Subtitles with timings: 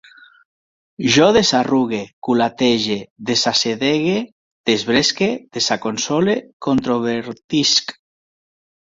[1.15, 1.97] Jo desarrugue,
[2.27, 2.95] culatege,
[3.29, 4.15] desassedegue,
[4.69, 5.27] desbresque,
[5.59, 6.35] desaconsole,
[6.69, 7.93] controvertisc